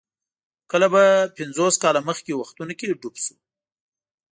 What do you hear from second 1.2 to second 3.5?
پنځوس کاله مخکې وختونو کې ډوب شو.